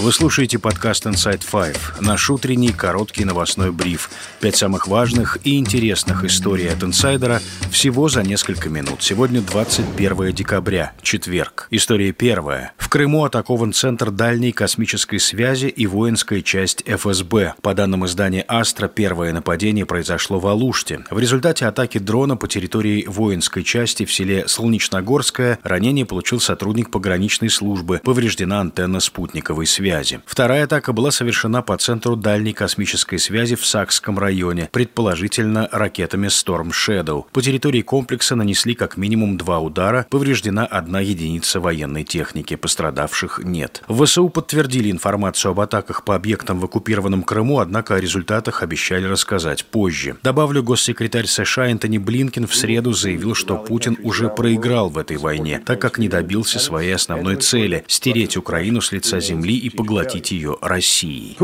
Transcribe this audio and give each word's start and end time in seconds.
Вы 0.00 0.12
слушаете 0.12 0.60
подкаст 0.60 1.06
Inside 1.06 1.40
Five, 1.40 1.76
наш 2.00 2.30
утренний 2.30 2.70
короткий 2.70 3.24
новостной 3.24 3.72
бриф. 3.72 4.10
Пять 4.40 4.54
самых 4.54 4.86
важных 4.86 5.38
и 5.42 5.58
интересных 5.58 6.22
историй 6.22 6.70
от 6.70 6.84
инсайдера 6.84 7.42
всего 7.72 8.08
за 8.08 8.22
несколько 8.22 8.68
минут. 8.68 9.02
Сегодня 9.02 9.40
21 9.40 10.32
декабря, 10.32 10.92
четверг. 11.02 11.66
История 11.72 12.12
первая. 12.12 12.74
В 12.78 12.88
Крыму 12.88 13.24
атакован 13.24 13.72
Центр 13.72 14.12
дальней 14.12 14.52
космической 14.52 15.18
связи 15.18 15.66
и 15.66 15.88
воинская 15.88 16.42
часть 16.42 16.84
ФСБ. 16.86 17.54
По 17.60 17.74
данным 17.74 18.06
издания 18.06 18.44
«Астра», 18.46 18.86
первое 18.86 19.32
нападение 19.32 19.84
произошло 19.84 20.38
в 20.38 20.46
Алуште. 20.46 21.00
В 21.10 21.18
результате 21.18 21.66
атаки 21.66 21.98
дрона 21.98 22.36
по 22.36 22.46
территории 22.46 23.04
воинской 23.04 23.64
части 23.64 24.04
в 24.04 24.12
селе 24.12 24.46
Солнечногорское 24.46 25.58
ранение 25.64 26.06
получил 26.06 26.38
сотрудник 26.38 26.92
пограничной 26.92 27.50
службы. 27.50 28.00
Повреждена 28.04 28.60
антенна 28.60 29.00
спутниковой 29.00 29.66
связи 29.66 29.87
связи. 29.88 30.20
Вторая 30.26 30.64
атака 30.64 30.92
была 30.92 31.10
совершена 31.10 31.62
по 31.62 31.76
центру 31.78 32.14
дальней 32.14 32.52
космической 32.52 33.18
связи 33.18 33.56
в 33.56 33.64
Сакском 33.64 34.18
районе, 34.18 34.68
предположительно 34.70 35.68
ракетами 35.72 36.26
Storm 36.26 36.70
Shadow. 36.70 37.24
По 37.32 37.40
территории 37.40 37.80
комплекса 37.80 38.36
нанесли 38.36 38.74
как 38.74 38.98
минимум 38.98 39.38
два 39.38 39.60
удара, 39.60 40.06
повреждена 40.10 40.66
одна 40.66 41.00
единица 41.00 41.60
военной 41.60 42.04
техники, 42.04 42.54
пострадавших 42.56 43.40
нет. 43.44 43.82
В 43.88 44.04
ВСУ 44.04 44.28
подтвердили 44.28 44.90
информацию 44.90 45.52
об 45.52 45.60
атаках 45.60 46.04
по 46.04 46.14
объектам 46.14 46.60
в 46.60 46.64
оккупированном 46.66 47.22
Крыму, 47.22 47.60
однако 47.60 47.94
о 47.94 48.00
результатах 48.00 48.62
обещали 48.62 49.06
рассказать 49.06 49.64
позже. 49.64 50.16
Добавлю, 50.22 50.62
госсекретарь 50.62 51.26
США 51.26 51.70
Энтони 51.70 51.96
Блинкин 51.96 52.46
в 52.46 52.54
среду 52.54 52.92
заявил, 52.92 53.34
что 53.34 53.56
Путин 53.56 53.96
уже 54.02 54.28
проиграл 54.28 54.90
в 54.90 54.98
этой 54.98 55.16
войне, 55.16 55.62
так 55.64 55.80
как 55.80 55.96
не 55.96 56.08
добился 56.08 56.58
своей 56.58 56.94
основной 56.94 57.36
цели– 57.36 57.84
стереть 57.88 58.36
Украину 58.36 58.82
с 58.82 58.92
лица 58.92 59.20
земли 59.20 59.56
и 59.56 59.67
поглотить 59.70 60.30
ее 60.30 60.56
Россией. 60.60 61.36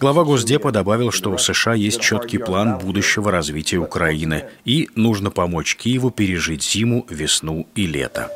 Глава 0.00 0.24
Госдепа 0.24 0.72
добавил, 0.72 1.10
что 1.10 1.30
у 1.30 1.38
США 1.38 1.74
есть 1.74 2.00
четкий 2.00 2.38
план 2.38 2.78
будущего 2.78 3.30
развития 3.30 3.78
Украины, 3.78 4.44
и 4.64 4.88
нужно 4.94 5.30
помочь 5.30 5.76
Киеву 5.76 6.10
пережить 6.10 6.62
зиму, 6.62 7.06
весну 7.08 7.66
и 7.74 7.86
лето. 7.86 8.30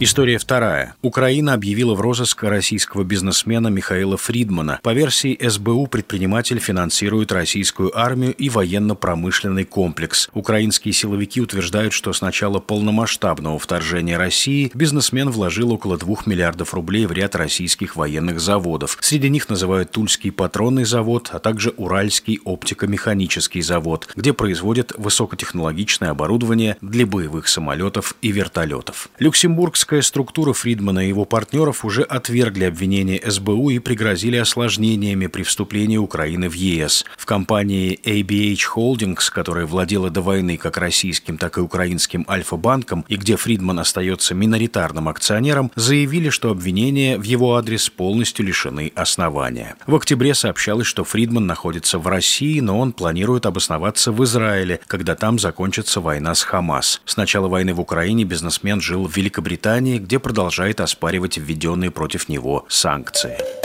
История 0.00 0.38
вторая. 0.38 0.94
Украина 1.02 1.54
объявила 1.54 1.92
в 1.96 2.00
розыск 2.00 2.44
российского 2.44 3.02
бизнесмена 3.02 3.66
Михаила 3.66 4.16
Фридмана. 4.16 4.78
По 4.84 4.92
версии 4.92 5.36
СБУ, 5.42 5.88
предприниматель 5.88 6.60
финансирует 6.60 7.32
российскую 7.32 7.98
армию 7.98 8.32
и 8.32 8.48
военно-промышленный 8.48 9.64
комплекс. 9.64 10.30
Украинские 10.34 10.94
силовики 10.94 11.40
утверждают, 11.40 11.92
что 11.92 12.12
с 12.12 12.20
начала 12.20 12.60
полномасштабного 12.60 13.58
вторжения 13.58 14.16
России 14.16 14.70
бизнесмен 14.72 15.30
вложил 15.30 15.72
около 15.72 15.98
2 15.98 16.18
миллиардов 16.26 16.74
рублей 16.74 17.04
в 17.06 17.10
ряд 17.10 17.34
российских 17.34 17.96
военных 17.96 18.38
заводов. 18.38 18.98
Среди 19.00 19.28
них 19.28 19.48
называют 19.48 19.90
Тульский 19.90 20.30
патронный 20.30 20.84
завод, 20.84 21.30
а 21.32 21.40
также 21.40 21.70
Уральский 21.76 22.38
оптико-механический 22.44 23.62
завод, 23.62 24.08
где 24.14 24.32
производят 24.32 24.92
высокотехнологичное 24.96 26.10
оборудование 26.10 26.76
для 26.82 27.04
боевых 27.04 27.48
самолетов 27.48 28.14
и 28.22 28.30
вертолетов. 28.30 29.08
Люксембургск 29.18 29.87
Политическая 29.88 30.12
структура 30.12 30.52
Фридмана 30.52 31.06
и 31.06 31.08
его 31.08 31.24
партнеров 31.24 31.82
уже 31.82 32.02
отвергли 32.02 32.64
обвинения 32.64 33.22
СБУ 33.24 33.70
и 33.70 33.78
пригрозили 33.78 34.36
осложнениями 34.36 35.28
при 35.28 35.42
вступлении 35.42 35.96
Украины 35.96 36.50
в 36.50 36.52
ЕС. 36.52 37.06
В 37.16 37.24
компании 37.24 37.98
ABH 38.04 38.66
Holdings, 38.76 39.32
которая 39.32 39.64
владела 39.64 40.10
до 40.10 40.20
войны 40.20 40.58
как 40.58 40.76
российским, 40.76 41.38
так 41.38 41.56
и 41.56 41.62
украинским 41.62 42.26
Альфа-банком, 42.28 43.06
и 43.08 43.16
где 43.16 43.36
Фридман 43.36 43.78
остается 43.78 44.34
миноритарным 44.34 45.08
акционером, 45.08 45.72
заявили, 45.74 46.28
что 46.28 46.50
обвинения 46.50 47.16
в 47.16 47.22
его 47.22 47.56
адрес 47.56 47.88
полностью 47.88 48.44
лишены 48.44 48.92
основания. 48.94 49.74
В 49.86 49.94
октябре 49.94 50.34
сообщалось, 50.34 50.86
что 50.86 51.04
Фридман 51.04 51.46
находится 51.46 51.98
в 51.98 52.06
России, 52.06 52.60
но 52.60 52.78
он 52.78 52.92
планирует 52.92 53.46
обосноваться 53.46 54.12
в 54.12 54.22
Израиле, 54.24 54.80
когда 54.86 55.14
там 55.14 55.38
закончится 55.38 56.02
война 56.02 56.34
с 56.34 56.42
Хамас. 56.42 57.00
С 57.06 57.16
начала 57.16 57.48
войны 57.48 57.72
в 57.72 57.80
Украине 57.80 58.24
бизнесмен 58.24 58.82
жил 58.82 59.06
в 59.06 59.16
Великобритании, 59.16 59.77
Британии, 59.78 59.98
где 59.98 60.18
продолжает 60.18 60.80
оспаривать 60.80 61.38
введенные 61.38 61.92
против 61.92 62.28
него 62.28 62.66
санкции. 62.68 63.57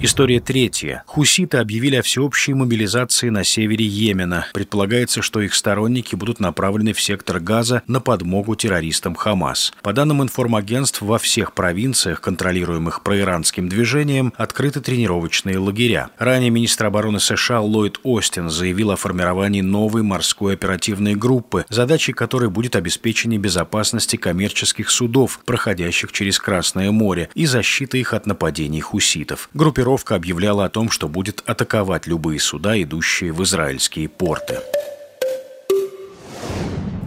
История 0.00 0.38
третья. 0.38 1.02
Хуситы 1.06 1.56
объявили 1.56 1.96
о 1.96 2.02
всеобщей 2.02 2.54
мобилизации 2.54 3.30
на 3.30 3.42
севере 3.42 3.84
Йемена. 3.84 4.46
Предполагается, 4.54 5.22
что 5.22 5.40
их 5.40 5.52
сторонники 5.56 6.14
будут 6.14 6.38
направлены 6.38 6.92
в 6.92 7.00
сектор 7.00 7.40
Газа 7.40 7.82
на 7.88 8.00
подмогу 8.00 8.54
террористам 8.54 9.16
Хамас. 9.16 9.72
По 9.82 9.92
данным 9.92 10.22
информагентств, 10.22 11.02
во 11.02 11.18
всех 11.18 11.52
провинциях, 11.52 12.20
контролируемых 12.20 13.02
проиранским 13.02 13.68
движением, 13.68 14.32
открыты 14.36 14.80
тренировочные 14.80 15.58
лагеря. 15.58 16.10
Ранее 16.16 16.50
министр 16.50 16.86
обороны 16.86 17.18
США 17.18 17.60
Ллойд 17.60 17.98
Остин 18.04 18.50
заявил 18.50 18.92
о 18.92 18.96
формировании 18.96 19.62
новой 19.62 20.04
морской 20.04 20.54
оперативной 20.54 21.16
группы, 21.16 21.66
задачей 21.70 22.12
которой 22.12 22.50
будет 22.50 22.76
обеспечение 22.76 23.40
безопасности 23.40 24.14
коммерческих 24.14 24.90
судов, 24.90 25.40
проходящих 25.44 26.12
через 26.12 26.38
Красное 26.38 26.92
море, 26.92 27.30
и 27.34 27.46
защита 27.46 27.98
их 27.98 28.14
от 28.14 28.26
нападений 28.26 28.80
хуситов. 28.80 29.50
Группировка 29.54 29.87
группировка 29.88 30.16
объявляла 30.16 30.66
о 30.66 30.68
том, 30.68 30.90
что 30.90 31.08
будет 31.08 31.42
атаковать 31.46 32.06
любые 32.06 32.40
суда, 32.40 32.80
идущие 32.80 33.32
в 33.32 33.42
израильские 33.42 34.08
порты. 34.08 34.58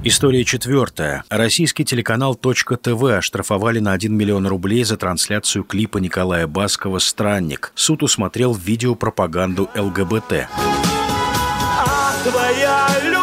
История 0.03 0.43
четвертая. 0.43 1.23
Российский 1.29 1.85
телеканал 1.85 2.33
«ТВ» 2.33 3.03
оштрафовали 3.03 3.77
на 3.77 3.91
1 3.91 4.11
миллион 4.11 4.47
рублей 4.47 4.83
за 4.83 4.97
трансляцию 4.97 5.63
клипа 5.63 5.99
Николая 5.99 6.47
Баскова 6.47 6.97
«Странник». 6.97 7.71
Суд 7.75 8.01
усмотрел 8.01 8.55
видеопропаганду 8.55 9.69
ЛГБТ. 9.75 10.47
А 11.77 12.13
твоя 12.23 12.87
любовь 13.03 13.20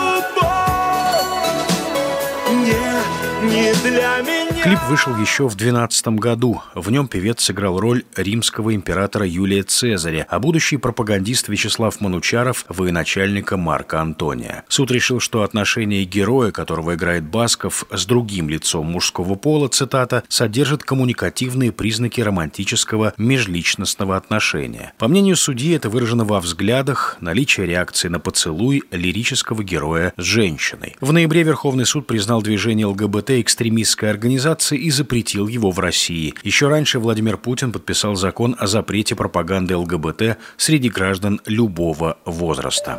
не, 3.49 3.73
для 3.83 4.19
меня. 4.23 4.39
Клип 4.63 4.81
вышел 4.89 5.17
еще 5.17 5.45
в 5.45 5.55
2012 5.55 6.09
году. 6.19 6.61
В 6.75 6.91
нем 6.91 7.07
певец 7.07 7.43
сыграл 7.43 7.79
роль 7.79 8.03
римского 8.17 8.75
императора 8.75 9.25
Юлия 9.25 9.63
Цезаря, 9.63 10.27
а 10.29 10.41
будущий 10.41 10.77
пропагандист 10.77 11.49
Вячеслав 11.49 12.01
Манучаров– 12.01 12.65
военачальника 12.69 13.57
Марка 13.57 14.01
Антония. 14.01 14.65
Суд 14.69 14.91
решил, 14.91 15.21
что 15.21 15.43
отношение 15.43 16.05
героя, 16.05 16.51
которого 16.51 16.97
играет 16.97 17.25
Басков, 17.25 17.87
с 17.91 18.05
другим 18.05 18.49
лицом 18.49 18.87
мужского 18.87 19.37
пола, 19.37 19.69
цитата, 19.69 20.25
содержит 20.29 20.83
коммуникативные 20.83 21.71
признаки 21.71 22.21
романтического 22.21 23.15
межличностного 23.17 24.17
отношения. 24.17 24.93
По 24.99 25.09
мнению 25.09 25.37
судьи, 25.37 25.75
это 25.75 25.89
выражено 25.89 26.25
во 26.25 26.41
взглядах, 26.41 27.17
наличие 27.21 27.67
реакции 27.67 28.09
на 28.09 28.19
поцелуй 28.19 28.83
лирического 28.91 29.63
героя 29.63 30.13
с 30.17 30.23
женщиной. 30.23 30.97
В 31.01 31.13
ноябре 31.13 31.45
Верховный 31.45 31.87
суд 31.87 32.07
признал 32.07 32.43
движение 32.43 32.87
ЛГБТ 32.87 33.38
экстремистской 33.41 34.11
организацией 34.11 34.39
организации 34.39 34.79
и 34.79 34.91
запретил 34.91 35.49
его 35.49 35.71
в 35.71 35.79
России. 35.79 36.35
Еще 36.43 36.69
раньше 36.69 36.99
Владимир 36.99 37.37
Путин 37.37 37.73
подписал 37.73 38.15
закон 38.15 38.55
о 38.59 38.67
запрете 38.67 39.15
пропаганды 39.15 39.77
ЛГБТ 39.77 40.39
среди 40.57 40.89
граждан 40.89 41.41
любого 41.47 42.19
возраста. 42.25 42.99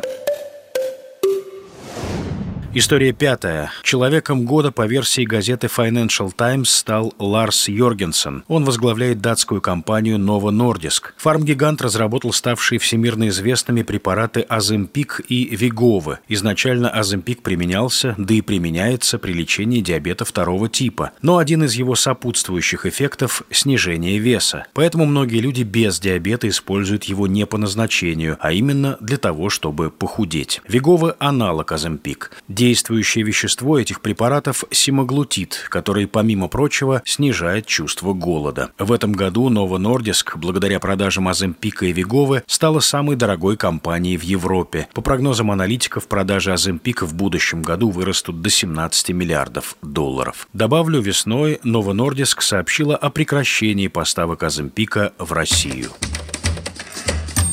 История 2.72 3.12
пятая. 3.12 3.72
Человеком 3.82 4.44
года 4.44 4.70
по 4.70 4.86
версии 4.86 5.24
газеты 5.24 5.66
Financial 5.66 6.30
Times 6.32 6.70
стал 6.70 7.12
Ларс 7.18 7.66
Йоргенсен. 7.66 8.44
Он 8.46 8.64
возглавляет 8.64 9.20
датскую 9.20 9.60
компанию 9.60 10.18
Novo 10.18 10.52
Nordisk. 10.52 11.06
Фармгигант 11.16 11.82
разработал 11.82 12.32
ставшие 12.32 12.78
всемирно 12.78 13.26
известными 13.26 13.82
препараты 13.82 14.42
Аземпик 14.42 15.20
и 15.28 15.56
Виговы. 15.56 16.20
Изначально 16.28 16.90
Аземпик 16.90 17.42
применялся, 17.42 18.14
да 18.16 18.34
и 18.34 18.40
применяется 18.40 19.18
при 19.18 19.32
лечении 19.32 19.80
диабета 19.80 20.24
второго 20.24 20.68
типа. 20.68 21.10
Но 21.22 21.38
один 21.38 21.64
из 21.64 21.74
его 21.74 21.96
сопутствующих 21.96 22.86
эффектов– 22.86 23.42
снижение 23.50 24.18
веса. 24.18 24.66
Поэтому 24.74 25.06
многие 25.06 25.40
люди 25.40 25.64
без 25.64 25.98
диабета 25.98 26.48
используют 26.48 27.02
его 27.02 27.26
не 27.26 27.46
по 27.46 27.58
назначению, 27.58 28.36
а 28.38 28.52
именно 28.52 28.96
для 29.00 29.16
того, 29.16 29.50
чтобы 29.50 29.90
похудеть. 29.90 30.60
Виговы– 30.68 31.16
аналог 31.18 31.72
Аземпик. 31.72 32.30
Действующее 32.60 33.24
вещество 33.24 33.78
этих 33.78 34.02
препаратов– 34.02 34.64
симаглутид, 34.70 35.64
который, 35.70 36.06
помимо 36.06 36.46
прочего, 36.46 37.00
снижает 37.06 37.64
чувство 37.64 38.12
голода. 38.12 38.70
В 38.78 38.92
этом 38.92 39.12
году 39.12 39.48
Novo 39.48 39.78
Nordisk, 39.78 40.36
благодаря 40.36 40.78
продажам 40.78 41.26
Аземпика 41.28 41.86
и 41.86 41.92
Веговы, 41.92 42.42
стала 42.46 42.80
самой 42.80 43.16
дорогой 43.16 43.56
компанией 43.56 44.18
в 44.18 44.24
Европе. 44.24 44.88
По 44.92 45.00
прогнозам 45.00 45.50
аналитиков, 45.50 46.06
продажи 46.06 46.52
Аземпика 46.52 47.06
в 47.06 47.14
будущем 47.14 47.62
году 47.62 47.88
вырастут 47.88 48.42
до 48.42 48.50
17 48.50 49.08
миллиардов 49.08 49.78
долларов. 49.80 50.46
Добавлю, 50.52 51.00
весной 51.00 51.60
Novo 51.64 51.94
Nordisk 51.94 52.42
сообщила 52.42 52.94
о 52.94 53.08
прекращении 53.08 53.88
поставок 53.88 54.42
Аземпика 54.42 55.14
в 55.16 55.32
Россию. 55.32 55.92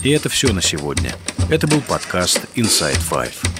И 0.03 0.09
это 0.09 0.27
все 0.27 0.51
на 0.51 0.61
сегодня. 0.61 1.13
Это 1.49 1.65
был 1.65 1.79
подкаст 1.79 2.45
Inside 2.57 2.99
Five. 3.09 3.56